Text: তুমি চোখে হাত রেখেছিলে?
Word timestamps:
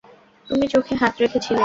তুমি 0.49 0.65
চোখে 0.67 0.93
হাত 0.95 1.13
রেখেছিলে? 1.21 1.59